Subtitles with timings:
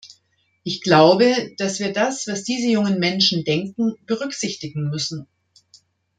[0.63, 5.27] Ich glaube, dass wir das, was diese jungen Menschen denken, berücksichtigen müssen.